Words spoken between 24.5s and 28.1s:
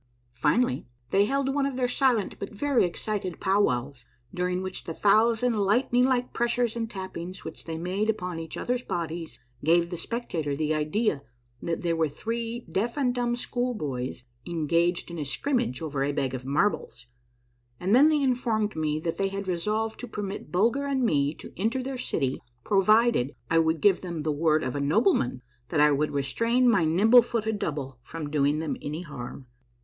of a nobleman that I would restrain my nimble footed double